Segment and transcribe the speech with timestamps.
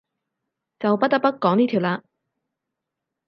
[0.79, 2.01] 就不得不講呢條喇